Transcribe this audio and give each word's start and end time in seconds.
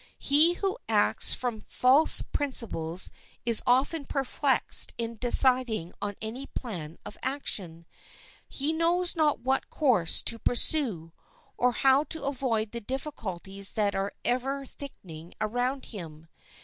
He 0.17 0.53
who 0.53 0.79
acts 0.89 1.31
from 1.35 1.61
false 1.61 2.23
principles 2.23 3.11
is 3.45 3.61
often 3.67 4.05
perplexed 4.07 4.95
in 4.97 5.17
deciding 5.17 5.93
on 6.01 6.15
any 6.23 6.47
plan 6.47 6.97
of 7.05 7.19
action. 7.21 7.85
He 8.49 8.73
knows 8.73 9.15
not 9.15 9.41
what 9.41 9.69
course 9.69 10.23
to 10.23 10.39
pursue, 10.39 11.13
or 11.55 11.73
how 11.73 12.03
to 12.05 12.23
avoid 12.23 12.71
the 12.71 12.81
difficulties 12.81 13.73
that 13.73 13.93
are 13.93 14.11
ever 14.25 14.65
thickening 14.65 15.35
around 15.39 15.85
him. 15.85 16.25